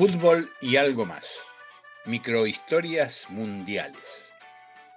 Fútbol 0.00 0.48
y 0.62 0.76
algo 0.76 1.04
más. 1.04 1.40
Microhistorias 2.06 3.26
mundiales. 3.28 4.32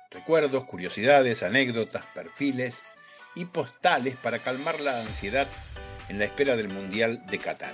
Recuerdos, 0.09 0.63
curiosidades, 0.63 1.43
anécdotas, 1.43 2.05
perfiles 2.15 2.83
y 3.35 3.43
postales 3.43 4.15
para 4.15 4.39
calmar 4.39 4.79
la 4.79 5.01
ansiedad 5.01 5.45
en 6.07 6.19
la 6.19 6.23
espera 6.23 6.55
del 6.55 6.69
Mundial 6.69 7.21
de 7.29 7.37
Qatar. 7.37 7.73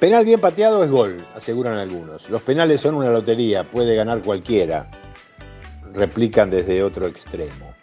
Penal 0.00 0.24
bien 0.24 0.40
pateado 0.40 0.82
es 0.82 0.90
gol, 0.90 1.18
aseguran 1.36 1.76
algunos. 1.76 2.30
Los 2.30 2.40
penales 2.40 2.80
son 2.80 2.94
una 2.94 3.10
lotería, 3.10 3.64
puede 3.64 3.94
ganar 3.94 4.22
cualquiera, 4.22 4.90
replican 5.92 6.48
desde 6.48 6.82
otro 6.82 7.06
extremo. 7.06 7.74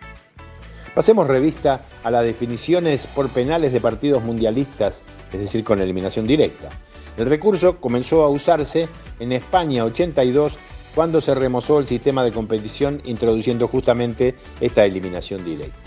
Pasemos 0.96 1.28
revista 1.28 1.80
a 2.04 2.10
las 2.10 2.26
definiciones 2.26 3.06
por 3.06 3.30
penales 3.30 3.72
de 3.72 3.82
partidos 3.82 4.24
mundialistas, 4.24 4.96
es 5.32 5.40
decir, 5.40 5.64
con 5.64 5.80
eliminación 5.80 6.26
directa. 6.26 6.72
El 7.18 7.26
recurso 7.26 7.78
comenzó 7.78 8.24
a 8.24 8.30
usarse 8.30 8.88
en 9.20 9.32
España 9.32 9.86
82 9.86 10.54
cuando 10.96 11.22
se 11.22 11.36
remozó 11.36 11.80
el 11.80 11.88
sistema 11.88 12.24
de 12.24 12.32
competición 12.32 13.02
introduciendo 13.06 13.68
justamente 13.68 14.36
esta 14.60 14.86
eliminación 14.86 15.44
directa. 15.44 15.78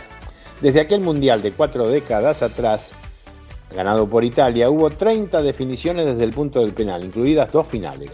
Desde 0.60 0.80
aquel 0.80 1.00
mundial 1.00 1.42
de 1.42 1.52
cuatro 1.52 1.88
décadas 1.88 2.42
atrás, 2.42 2.92
ganado 3.74 4.08
por 4.08 4.24
Italia, 4.24 4.70
hubo 4.70 4.88
30 4.90 5.42
definiciones 5.42 6.06
desde 6.06 6.24
el 6.24 6.30
punto 6.30 6.60
del 6.60 6.72
penal, 6.72 7.04
incluidas 7.04 7.52
dos 7.52 7.66
finales. 7.66 8.10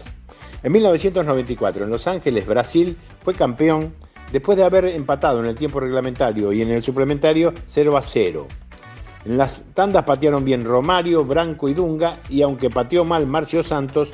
En 0.63 0.71
1994, 0.71 1.85
en 1.85 1.89
Los 1.89 2.07
Ángeles, 2.07 2.45
Brasil 2.45 2.97
fue 3.23 3.33
campeón 3.33 3.93
después 4.31 4.57
de 4.57 4.63
haber 4.63 4.85
empatado 4.85 5.39
en 5.39 5.45
el 5.45 5.55
tiempo 5.55 5.79
reglamentario 5.79 6.51
y 6.53 6.61
en 6.61 6.71
el 6.71 6.83
suplementario 6.83 7.53
0 7.67 7.97
a 7.97 8.01
0. 8.01 8.47
En 9.25 9.37
las 9.37 9.61
tandas 9.73 10.03
patearon 10.03 10.43
bien 10.43 10.65
Romario, 10.65 11.23
Branco 11.23 11.69
y 11.69 11.73
Dunga, 11.73 12.17
y 12.29 12.41
aunque 12.41 12.69
pateó 12.69 13.05
mal 13.05 13.27
Marcio 13.27 13.63
Santos, 13.63 14.09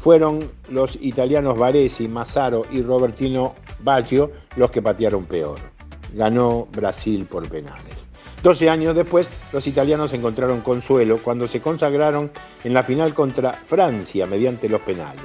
fueron 0.00 0.38
los 0.70 0.96
italianos 1.00 1.58
Varesi, 1.58 2.08
Massaro 2.08 2.62
y 2.70 2.82
Robertino 2.82 3.54
Baggio 3.80 4.30
los 4.56 4.70
que 4.70 4.80
patearon 4.80 5.24
peor. 5.24 5.58
Ganó 6.14 6.68
Brasil 6.72 7.26
por 7.28 7.48
penales. 7.48 8.06
12 8.42 8.70
años 8.70 8.94
después, 8.94 9.26
los 9.52 9.66
italianos 9.66 10.12
encontraron 10.12 10.60
consuelo 10.60 11.18
cuando 11.22 11.48
se 11.48 11.60
consagraron 11.60 12.30
en 12.64 12.74
la 12.74 12.82
final 12.82 13.12
contra 13.14 13.52
Francia 13.52 14.26
mediante 14.26 14.68
los 14.68 14.80
penales. 14.82 15.20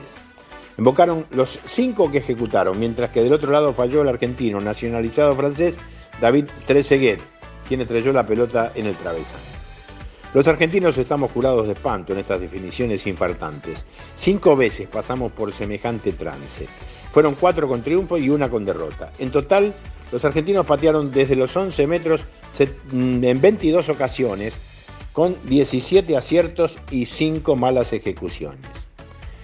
Invocaron 0.77 1.25
los 1.31 1.59
cinco 1.67 2.09
que 2.11 2.17
ejecutaron, 2.17 2.79
mientras 2.79 3.11
que 3.11 3.21
del 3.21 3.33
otro 3.33 3.51
lado 3.51 3.73
falló 3.73 4.01
el 4.01 4.09
argentino 4.09 4.59
nacionalizado 4.59 5.35
francés 5.35 5.75
David 6.19 6.45
Trezeguet, 6.65 7.19
quien 7.67 7.81
estrelló 7.81 8.13
la 8.13 8.25
pelota 8.25 8.71
en 8.75 8.87
el 8.87 8.95
travesaño. 8.95 9.51
Los 10.33 10.47
argentinos 10.47 10.97
estamos 10.97 11.31
curados 11.31 11.67
de 11.67 11.73
espanto 11.73 12.13
en 12.13 12.19
estas 12.19 12.39
definiciones 12.39 13.05
infartantes. 13.05 13.83
Cinco 14.17 14.55
veces 14.55 14.87
pasamos 14.87 15.31
por 15.33 15.51
semejante 15.51 16.13
trance. 16.13 16.67
Fueron 17.11 17.35
cuatro 17.35 17.67
con 17.67 17.81
triunfo 17.81 18.17
y 18.17 18.29
una 18.29 18.49
con 18.49 18.63
derrota. 18.63 19.11
En 19.19 19.29
total, 19.29 19.73
los 20.11 20.23
argentinos 20.23 20.65
patearon 20.65 21.11
desde 21.11 21.35
los 21.35 21.55
11 21.55 21.85
metros 21.85 22.21
mm, 22.91 23.23
en 23.23 23.41
22 23.41 23.89
ocasiones, 23.89 24.53
con 25.11 25.35
17 25.43 26.15
aciertos 26.15 26.75
y 26.89 27.05
5 27.05 27.55
malas 27.57 27.91
ejecuciones. 27.91 28.61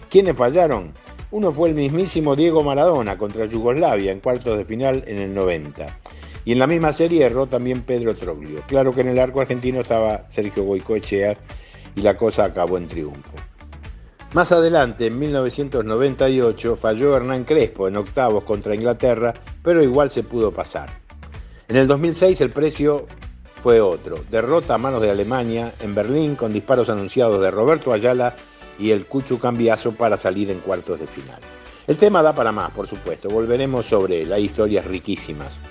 ¿Quiénes 0.10 0.38
fallaron? 0.38 0.94
Uno 1.32 1.52
fue 1.52 1.68
el 1.68 1.76
mismísimo 1.76 2.38
Diego 2.38 2.64
Maradona 2.64 3.18
contra 3.18 3.46
Yugoslavia 3.46 4.14
en 4.14 4.22
cuartos 4.22 4.58
de 4.58 4.64
final 4.64 5.04
en 5.06 5.18
el 5.18 5.34
90. 5.34 5.86
Y 6.48 6.54
en 6.54 6.60
la 6.60 6.68
misma 6.68 6.94
serie 6.94 7.26
erró 7.26 7.48
también 7.48 7.82
Pedro 7.82 8.16
Troglio. 8.16 8.62
Claro 8.68 8.94
que 8.94 9.02
en 9.02 9.10
el 9.10 9.20
arco 9.20 9.42
argentino 9.42 9.82
estaba 9.82 10.28
Sergio 10.34 10.64
Goicoechea 10.64 11.36
y 11.94 12.02
la 12.02 12.16
cosa 12.16 12.46
acabó 12.46 12.78
en 12.78 12.88
triunfo. 12.88 13.34
Más 14.34 14.54
adelante, 14.54 15.08
en 15.08 15.20
1998, 15.20 16.78
falló 16.78 17.18
Hernán 17.18 17.44
Crespo 17.44 17.90
en 17.90 17.98
octavos 17.98 18.46
contra 18.46 18.74
Inglaterra, 18.74 19.34
pero 19.62 19.84
igual 19.84 20.10
se 20.10 20.24
pudo 20.24 20.54
pasar. 20.54 20.90
En 21.68 21.76
el 21.76 21.86
2006 21.86 22.40
el 22.40 22.52
precio 22.52 23.08
fue 23.62 23.82
otro. 23.82 24.16
Derrota 24.32 24.76
a 24.76 24.78
manos 24.78 25.02
de 25.02 25.12
Alemania 25.12 25.74
en 25.82 25.96
Berlín 25.96 26.38
con 26.38 26.54
disparos 26.54 26.90
anunciados 26.90 27.42
de 27.42 27.52
Roberto 27.52 27.92
Ayala 27.92 28.38
y 28.80 28.92
el 28.92 29.06
Cuchu 29.06 29.38
Cambiazo 29.38 29.92
para 29.96 30.16
salir 30.16 30.50
en 30.50 30.60
cuartos 30.60 30.98
de 30.98 31.08
final. 31.08 31.42
El 31.88 31.98
tema 31.98 32.22
da 32.22 32.32
para 32.32 32.54
más, 32.54 32.72
por 32.72 32.88
supuesto. 32.88 33.28
Volveremos 33.28 33.86
sobre 33.86 34.22
él. 34.22 34.32
Hay 34.32 34.46
historias 34.46 34.86
riquísimas. 34.86 35.50